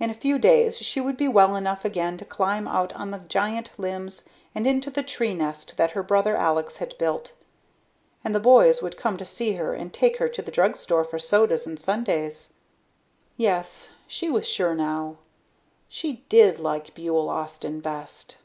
[0.00, 3.18] In a few days she would be well enough again to climb out on the
[3.18, 7.34] giant limbs and into the tree nest that her brother, Alex, had built.
[8.24, 11.18] And the boys would come to see her and take her to the drugstore for
[11.18, 12.54] sodas and sundaes.
[13.36, 15.18] Yes, she was sure now.
[15.86, 18.38] She did like Buhl Austin best....